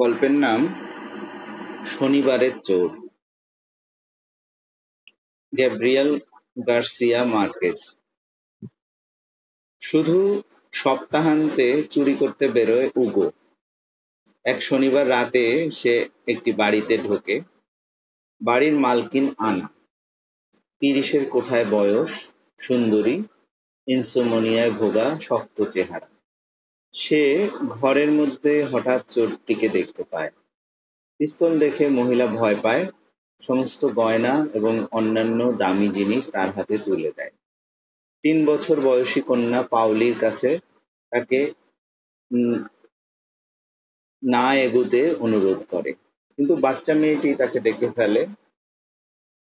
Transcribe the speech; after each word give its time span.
গল্পের 0.00 0.30
নাম 0.30 0.68
শনিবারের 1.86 2.60
চোর। 2.60 3.08
Gabriel 5.56 6.20
Garcia 6.66 7.24
Marquez. 7.24 7.98
শুধু 9.80 10.42
সপ্তাহান্তে 10.72 11.82
চুরি 11.90 12.14
করতে 12.14 12.48
বেরোয় 12.48 12.90
উগো। 12.96 13.30
এক 14.44 14.62
শনিবার 14.62 15.08
রাতে 15.08 15.70
সে 15.70 16.08
একটি 16.28 16.52
বাড়িতে 16.52 16.98
ঢোকে। 16.98 17.40
বাড়ির 18.42 18.72
মালকিন 18.72 19.34
আনা। 19.38 19.68
তিরিশের 20.78 21.30
কোঠায় 21.30 21.64
বয়স, 21.64 22.32
সুন্দরী, 22.58 23.24
ইনসোমনিয়ায় 23.86 24.70
ভোগা, 24.70 25.18
শক্ত 25.18 25.64
চেহারা। 25.64 26.19
সে 26.94 27.22
ঘরের 27.68 28.10
মধ্যে 28.12 28.64
হঠাৎ 28.64 29.00
চোরটিকে 29.08 29.68
দেখতে 29.68 30.02
পায়। 30.04 30.30
পিস্তল 31.20 31.52
দেখে 31.58 31.84
মহিলা 31.88 32.26
ভয় 32.26 32.56
পায়, 32.62 32.84
সমস্ত 33.40 33.82
গয়না 33.92 34.34
এবং 34.54 34.74
অন্যান্য 34.90 35.40
দামি 35.52 35.88
জিনিস 35.88 36.22
তার 36.28 36.48
হাতে 36.50 36.76
তুলে 36.78 37.10
দেয়। 37.16 37.32
তিন 38.24 38.36
বছর 38.46 38.80
বয়সী 38.80 39.20
কন্যা 39.20 39.60
পাওলির 39.62 40.16
কাছে 40.18 40.50
তাকে 41.12 41.40
না 44.22 44.54
এগুতে 44.56 45.00
অনুরোধ 45.18 45.60
করে। 45.68 45.92
কিন্তু 46.38 46.56
বাচ্চা 46.56 46.94
মেয়েটি 46.94 47.34
তাকে 47.34 47.58
দেখে 47.60 47.88
ফেলে। 47.90 48.22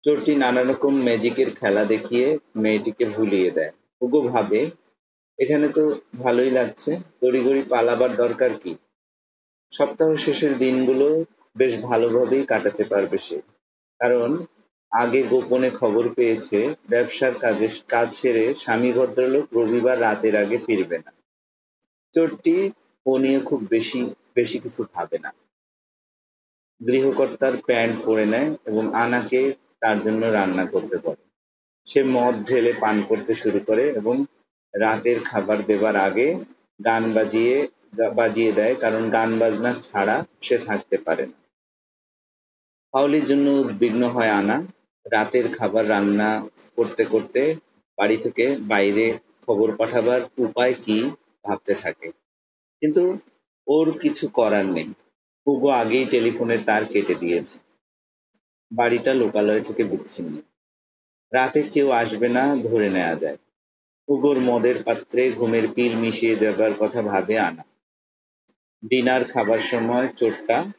চোরটি 0.03 0.33
নানা 0.35 0.61
রকম 0.63 0.93
ম্যাজিকের 1.01 1.49
খেলা 1.51 1.83
দেখিয়ে 1.85 2.27
মেয়েটিকে 2.55 3.05
ভুলিয়ে 3.05 3.49
দেয়। 3.51 3.73
হুগো 4.01 4.21
ভাবে 4.21 4.61
এখানে 5.39 5.67
তো 5.69 5.83
ভালোই 6.19 6.49
লাগছে। 6.49 6.91
তড়িঘড়ি 7.21 7.61
পালাবার 7.63 8.15
দরকার 8.15 8.51
কি? 8.53 8.73
সপ্তাহ 9.71 10.15
শেষের 10.15 10.57
দিনগুলো 10.57 11.07
বেশ 11.55 11.73
ভালোভাবেই 11.81 12.43
কাটাতে 12.45 12.83
পারবে 12.83 13.17
সে। 13.17 13.37
কারণ 13.99 14.29
আগে 14.91 15.23
গোপনে 15.23 15.69
খবর 15.69 16.09
পেয়েছে, 16.15 16.59
ব্যবসার 16.89 17.33
কাজে 17.39 17.67
কাজ 17.87 18.13
সেরে 18.13 18.53
স্বামী 18.53 18.91
ভদ্রলোক 18.91 19.45
রবিবার 19.53 20.01
রাতের 20.01 20.35
আগে 20.35 20.57
ফিরবে 20.57 20.97
না। 20.97 21.11
চোরটি 22.13 22.71
ও 23.05 23.17
নিয়ে 23.17 23.39
খুব 23.39 23.59
বেশি 23.69 23.99
বেশি 24.35 24.59
কিছু 24.59 24.83
ভাবে 24.93 25.17
না। 25.17 25.31
গৃহকর্তার 26.81 27.57
প্যান্ট 27.57 27.95
পরে 28.05 28.25
নেয় 28.25 28.49
এবং 28.65 28.83
আনাকে 28.95 29.53
তার 29.79 30.01
জন্য 30.01 30.25
রান্না 30.25 30.65
করতে 30.65 30.97
বলে। 30.97 31.23
সে 31.85 32.03
মদ 32.03 32.35
ঢেলে 32.45 32.73
পান 32.73 32.95
করতে 33.01 33.33
শুরু 33.33 33.59
করে 33.59 33.83
এবং 33.89 34.15
রাতের 34.73 35.17
খাবার 35.23 35.65
দেবার 35.65 35.95
আগে 35.97 36.27
গান 36.85 37.03
বাজিয়ে 37.13 37.55
বাজিয়ে 38.15 38.51
দেয়, 38.51 38.75
কারণ 38.75 39.09
গান 39.09 39.29
বাজনা 39.39 39.73
ছাড়া 39.81 40.17
সে 40.41 40.57
থাকতে 40.57 40.97
পারে 40.97 41.25
না। 41.25 41.37
জন্য 43.25 43.49
উদ্বিগ্ন 43.49 44.01
হয় 44.09 44.29
আনা। 44.29 44.57
রাতের 45.05 45.45
খাবার 45.53 45.89
রান্না 45.89 46.29
করতে 46.75 47.03
করতে 47.05 47.41
বাড়ি 47.97 48.17
থেকে 48.17 48.45
বাইরে 48.67 49.05
খবর 49.41 49.75
পাঠাবার 49.75 50.21
উপায় 50.37 50.73
কি 50.81 50.97
ভাবতে 51.45 51.73
থাকে। 51.73 52.07
কিন্তু 52.81 53.03
ওর 53.67 53.87
কিছু 53.99 54.25
করার 54.27 54.65
নেই। 54.65 54.89
হুগো 55.47 55.69
আগেই 55.69 56.05
টেলিফোনের 56.05 56.61
তার 56.65 56.83
কেটে 56.85 57.15
দিয়েছে। 57.15 57.57
বাড়িটা 58.71 59.13
লোকালয় 59.13 59.61
থেকে 59.61 59.83
বিচ্ছিন্ন। 59.83 60.33
রাতে 61.31 61.61
কেউ 61.63 61.87
আসবে 61.91 62.27
না, 62.29 62.43
ধরে 62.55 62.89
নেওয়া 62.89 63.15
যায়। 63.15 63.37
হুগোর 64.09 64.39
মদের 64.39 64.83
পাত্রে 64.83 65.31
ঘুমের 65.31 65.67
পিল 65.75 65.95
মিশিয়ে 65.95 66.35
দেবার 66.35 66.73
কথা 66.73 67.01
ভাবে 67.01 67.39
আনা। 67.39 67.63
ডিনার 68.85 69.25
খাবার 69.25 69.59
সময় 69.59 70.07
চোরটা, 70.07 70.71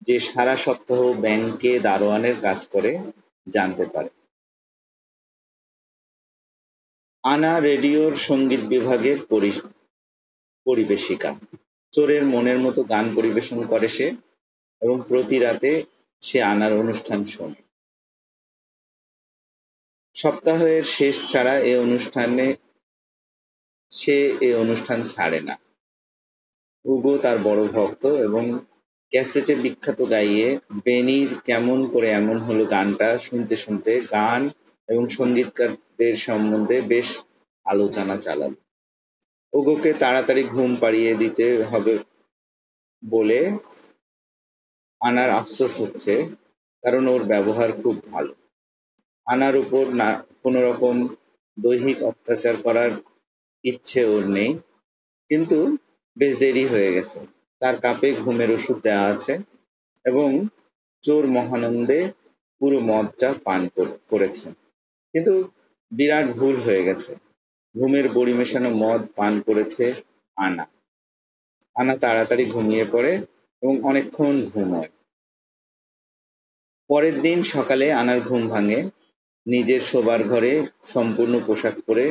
যে 0.00 0.20
সারা 0.20 0.56
সপ্তাহ 0.56 1.12
ব্যাংকে 1.12 1.78
দারোয়ানের 1.78 2.40
কাজ 2.40 2.66
করে, 2.66 2.98
জানতে 3.48 3.84
পারে। 3.86 4.08
আনা 7.22 7.60
রেডিওর 7.60 8.14
সংগীত 8.14 8.60
বিভাগের 8.60 9.18
পরিবেশিকা। 10.66 11.34
চোরের 11.92 12.24
মনের 12.24 12.58
মতো 12.58 12.82
গান 12.82 13.14
পরিবেশন 13.14 13.66
করে 13.66 13.88
সে 13.88 14.10
এবং 14.80 15.02
প্রতি 15.08 15.38
রাতে 15.38 15.84
সে 16.20 16.42
আনার 16.42 16.72
অনুষ্ঠান 16.72 17.24
শোনে। 17.24 17.60
সপ্তাহের 20.14 20.84
শেষ 20.84 21.32
ছাড়া 21.32 21.58
এ 21.58 21.78
অনুষ্ঠানে 21.78 22.54
সে 23.94 24.16
এ 24.40 24.50
অনুষ্ঠান 24.54 24.98
ছাড়ে 25.06 25.40
না। 25.40 25.54
উগো 26.84 27.12
তার 27.18 27.38
বড় 27.38 27.62
ভক্ত 27.68 28.06
এবং 28.26 28.44
ক্যাসেটে 29.12 29.54
বিখ্যাত 29.54 30.00
গাইয়ে 30.10 30.46
বেনির 30.84 31.30
কেমন 31.44 31.78
করে 31.86 32.08
এমন 32.10 32.36
হলো 32.38 32.64
গানটা 32.64 33.08
শুনতে 33.18 33.54
শুনতে 33.56 33.92
গান 34.00 34.40
এবং 34.88 35.04
সঙ্গীতকারদের 35.08 36.14
সম্বন্ধে 36.16 36.76
বেশ 36.82 37.08
আলোচনা 37.66 38.16
চালালো। 38.16 38.58
ওগোকে 39.52 39.90
তাড়াতাড়ি 39.92 40.42
ঘুম 40.44 40.70
পাড়িয়ে 40.76 41.12
দিতে 41.14 41.46
হবে 41.62 41.94
বলে 43.02 43.40
আনার 45.00 45.30
আফসোস 45.30 45.72
হচ্ছে, 45.80 46.14
কারণ 46.82 47.04
ওর 47.08 47.22
ব্যবহার 47.24 47.70
খুব 47.72 47.94
ভালো। 48.12 48.32
আনার 49.26 49.54
উপর 49.56 49.84
না, 49.94 50.08
কোনো 50.42 50.58
রকম 50.62 50.94
দৈহিক 51.58 51.98
অত্যাচার 52.02 52.56
করার 52.56 52.92
ইচ্ছে 53.64 54.00
ওর 54.04 54.24
নেই। 54.28 54.50
কিন্তু 55.30 55.58
বেশ 56.16 56.32
দেরি 56.36 56.64
হয়ে 56.66 56.90
গেছে। 56.92 57.18
তার 57.62 57.74
কাপে 57.80 58.08
ঘুমের 58.12 58.50
ওষুধ 58.50 58.78
দেওয়া 58.82 59.04
আছে 59.06 59.34
এবং 60.04 60.28
চোর 61.02 61.26
মহানন্দে 61.26 62.00
পুরো 62.60 62.78
মদটা 62.80 63.28
পান 63.44 63.60
করেছে। 64.08 64.46
কিন্তু 65.14 65.32
বিরাট 65.92 66.26
ভুল 66.32 66.56
হয়ে 66.60 66.82
গেছে। 66.84 67.12
ঘুমের 67.74 68.06
বড়ি 68.08 68.32
মেশানো 68.34 68.70
মদ 68.74 69.00
পান 69.16 69.40
করেছে 69.40 69.84
আনা। 70.36 70.64
আনা 71.76 71.94
তাড়াতাড়ি 71.96 72.44
ঘুমিয়ে 72.50 72.84
পড়ে 72.84 73.12
এবং 73.62 73.74
অনেকক্ষণ 73.82 74.34
ঘুমোয়। 74.44 74.90
পরের 76.90 77.16
দিন 77.20 77.38
সকালে 77.42 77.86
আনার 77.92 78.20
ঘুম 78.20 78.42
ভাঙে। 78.48 78.80
নিজের 79.46 79.80
শোবার 79.80 80.20
ঘরে 80.24 80.52
সম্পূর্ণ 80.84 81.34
পোশাক 81.46 81.74
পরে 81.86 82.06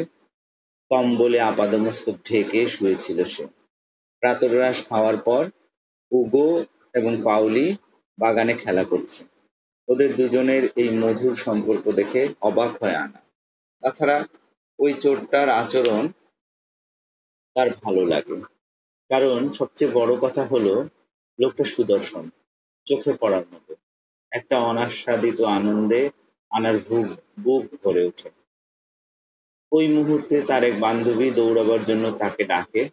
কম্বলে 0.94 1.40
আপাদমস্তক 1.40 2.14
ঢেকে 2.26 2.68
শুয়েছিল 2.68 3.24
সে। 3.24 3.44
প্রাতরাশ 4.20 4.90
খাওয়ার 4.90 5.18
পর 5.18 5.50
উগো 6.12 6.66
এবং 6.94 7.22
পাউলি 7.24 7.76
বাগানে 8.20 8.54
খেলা 8.54 8.84
করছে। 8.84 9.24
ওদের 9.88 10.16
দুজনের 10.16 10.70
এই 10.76 10.90
মধুর 10.90 11.34
সম্পর্ক 11.34 11.92
দেখে 11.92 12.28
অবাক 12.42 12.84
হয় 12.84 12.96
আনা। 12.96 13.22
তাছাড়া 13.82 14.26
ওই 14.80 14.94
চোরটার 14.94 15.50
আচরণ 15.50 16.08
তার 17.54 17.70
ভালো 17.84 18.06
লাগে। 18.06 18.42
কারণ 19.10 19.50
সবচেয়ে 19.50 19.92
বড় 19.92 20.16
কথা 20.16 20.44
হলো, 20.44 20.90
লোকটা 21.40 21.64
সুদর্শন, 21.64 22.30
চোখে 22.86 23.14
পড়ার 23.14 23.44
মতো। 23.54 23.76
একটা 24.32 24.60
অনাস্বাদিত 24.60 25.42
আনন্দে 25.42 26.10
আনার 26.50 26.78
বুক 27.44 27.84
ভরে 27.84 28.06
ওঠে। 28.06 28.43
ওই 29.74 29.88
মুহূর্তে 29.88 30.42
তার 30.42 30.64
এক 30.64 30.80
বান্ধবী 30.80 31.30
দৌড়াবার 31.30 31.84
জন্য 31.84 32.12
তাকে 32.12 32.44
ডাকে। 32.44 32.90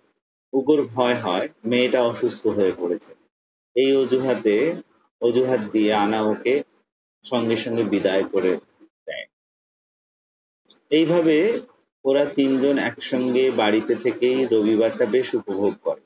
উগোর 0.53 0.87
ভয় 0.87 1.15
হয়, 1.15 1.49
মেয়েটা 1.65 2.03
অসুস্থ 2.03 2.47
হয়ে 2.47 2.73
পড়েছে। 2.79 3.13
এই 3.77 3.97
অজুহাতে, 3.97 4.75
অজুহাত 5.21 5.61
দিয়ে 5.73 5.95
আনা 5.95 6.21
ওকে 6.23 6.63
সঙ্গে 7.25 7.57
সঙ্গে 7.57 7.83
বিদায় 7.83 8.25
করে 8.25 8.57
দেয়। 9.07 9.27
এইভাবে 10.91 11.61
ওরা 12.05 12.25
তিনজন 12.25 12.79
একসঙ্গে 12.79 13.51
বাড়িতে 13.51 13.95
থেকেই 13.95 14.47
রবিবারটা 14.47 15.07
বেশ 15.07 15.35
উপভোগ 15.35 15.73
করে। 15.83 16.03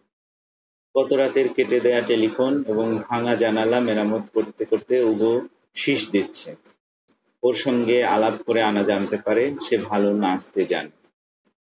গত 0.94 1.12
রাতের 1.12 1.48
কেটে 1.48 1.80
দেয়া 1.80 2.00
টেলিফোন 2.00 2.64
এবং 2.68 2.98
ভাঙা 3.08 3.34
জানালা 3.36 3.80
মেরামত 3.80 4.24
করতে 4.34 4.64
করতে 4.64 4.94
উগো 5.02 5.32
শীষ 5.74 6.10
দিচ্ছে। 6.10 6.56
ওর 7.44 7.54
সঙ্গে 7.54 8.04
আলাপ 8.04 8.42
করে 8.42 8.62
আনা 8.62 8.82
জানতে 8.82 9.16
পারে, 9.16 9.54
সে 9.60 9.78
ভালো 9.78 10.12
নাচতে 10.14 10.64
জানে। 10.64 10.90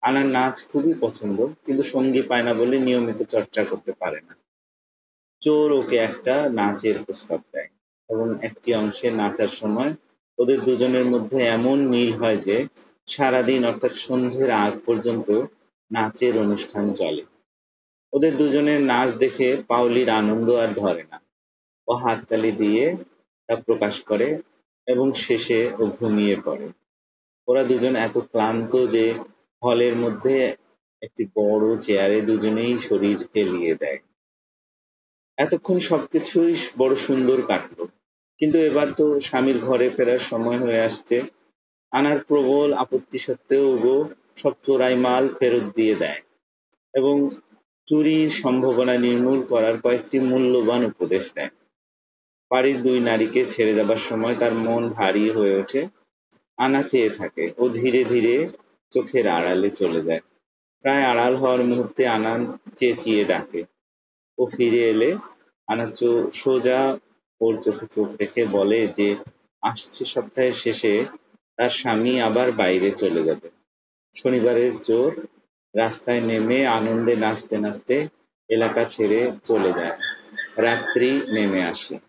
আনার 0.02 0.26
নাচ 0.26 0.56
খুবই 0.72 0.94
পছন্দ, 1.00 1.48
কিন্তু 1.66 1.84
সঙ্গী 1.84 2.22
পায় 2.22 2.44
না 2.44 2.54
বলে 2.54 2.80
নিয়মিত 2.80 3.24
চর্চা 3.24 3.64
করতে 3.64 3.92
পারে 4.00 4.20
না। 4.22 4.34
চোর 5.42 5.72
ওকে 5.72 5.96
একটা 5.96 6.50
নাচের 6.50 6.96
প্রস্তাব 7.06 7.40
দেয় 7.52 7.70
এবং 8.10 8.28
একটি 8.42 8.76
অংশে 8.76 9.12
নাচার 9.12 9.48
সময় 9.48 9.94
ওদের 10.38 10.60
দুজনের 10.62 11.06
মধ্যে 11.06 11.40
এমন 11.48 11.88
মিল 11.88 12.14
হয় 12.14 12.38
যে, 12.38 12.68
সারাদিন 13.08 13.66
অর্থাৎ 13.66 13.92
সন্ধ্যের 13.92 14.52
আগ 14.52 14.74
পর্যন্ত 14.86 15.32
নাচের 15.92 16.38
অনুষ্ঠান 16.38 16.94
চলে। 16.94 17.24
ওদের 18.14 18.38
দুজনের 18.38 18.82
নাচ 18.82 19.14
দেখে 19.14 19.64
পাউলির 19.68 20.10
আনন্দ 20.10 20.50
আর 20.50 20.68
ধরে 20.68 21.04
না। 21.12 21.22
ও 21.88 21.92
হাততালি 21.96 22.52
দিয়ে 22.52 22.98
তা 23.48 23.56
প্রকাশ 23.56 24.02
করে 24.02 24.28
এবং 24.90 25.08
শেষে 25.18 25.60
ও 25.80 25.84
ঘুমিয়ে 26.00 26.36
পড়ে। 26.46 26.68
ওরা 27.48 27.64
দুজন 27.64 27.94
এত 27.96 28.16
ক্লান্ত 28.32 28.74
যে 28.86 29.06
হলের 29.62 29.96
মধ্যে 29.96 30.36
একটি 31.02 31.24
বড় 31.36 31.66
চেয়ারে 31.82 32.22
দুজনেই 32.22 32.74
শরীর 32.78 33.18
হেলিয়ে 33.36 33.74
দেয়। 33.76 34.00
এতক্ষণ 35.38 35.78
সবকিছুই 35.80 36.54
বড় 36.78 36.96
সুন্দর 36.96 37.42
কাটলো। 37.42 37.84
কিন্তু 38.40 38.58
এবার 38.60 38.88
তো 38.92 39.06
স্বামীর 39.20 39.58
ঘরে 39.60 39.88
ফেরার 39.90 40.22
সময় 40.22 40.58
হয়ে 40.58 40.82
আসছে। 40.82 41.18
আনার 41.92 42.20
প্রবল 42.20 42.70
আপত্তি 42.74 43.18
সত্ত্বেও 43.18 43.68
গো 43.78 43.98
সব 44.36 44.54
চোরাই 44.64 44.96
মাল 44.96 45.24
ফেরত 45.40 45.66
দিয়ে 45.76 45.96
দেয় 45.96 46.22
এবং 46.94 47.16
চুরির 47.88 48.30
সম্ভাবনা 48.30 48.96
নির্মূল 48.98 49.40
করার 49.44 49.76
কয়েকটি 49.82 50.18
মূল্যবান 50.20 50.82
উপদেশ 50.86 51.26
দেয়। 51.34 51.52
বাড়ির 52.52 52.82
দুই 52.82 53.00
নারীকে 53.00 53.46
ছেড়ে 53.46 53.74
যাবার 53.76 53.98
সময় 53.98 54.36
তার 54.36 54.54
মন 54.54 54.90
ভারী 54.90 55.30
হয়ে 55.30 55.56
ওঠে, 55.56 55.88
আনা 56.58 56.84
চেয়ে 56.84 57.10
থাকে 57.10 57.52
ও 57.58 57.70
ধীরে 57.70 58.04
ধীরে 58.04 58.50
চোখের 58.92 59.28
আড়ালে 59.28 59.70
চলে 59.70 60.02
যায়। 60.02 60.20
প্রায় 60.80 61.04
আড়াল 61.04 61.36
হওয়ার 61.36 61.64
মুহূর্তে 61.64 62.08
আনা 62.08 62.34
চেঁচিয়ে 62.76 63.26
ডাকে। 63.26 63.64
ও 64.38 64.46
ফিরে 64.46 64.90
এলে 64.90 65.16
আনা 65.68 65.86
সোজা 66.32 66.98
ওর 67.42 67.56
চোখে 67.64 67.86
চোখ 67.86 68.08
রেখে 68.20 68.46
বলে 68.46 68.88
যে, 68.88 69.16
আসছে 69.62 70.06
সপ্তাহের 70.06 70.54
শেষে 70.54 71.06
তার 71.58 71.70
স্বামী 71.70 72.20
আবার 72.20 72.52
বাইরে 72.52 72.92
চলে 72.92 73.24
যাবে। 73.24 73.48
শনিবারের 74.14 74.80
জোর, 74.80 75.12
রাস্তায় 75.74 76.22
নেমে 76.22 76.68
আনন্দে 76.68 77.16
নাচতে 77.16 77.58
নাচতে 77.58 78.08
এলাকা 78.50 78.84
ছেড়ে 78.84 79.32
চলে 79.44 79.74
যায়। 79.74 79.96
রাত্রি 80.58 81.22
নেমে 81.32 81.64
আসে। 81.64 82.09